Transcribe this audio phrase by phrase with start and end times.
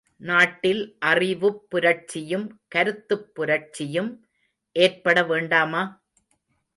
[0.21, 0.95] நாட்டில்
[0.99, 4.09] அறிவுப் புரட்சியும் கருத்துப் புரட்சியும்
[4.75, 5.83] ஏற்பட வேண்டாமா?